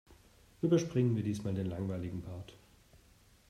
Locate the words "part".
2.23-2.55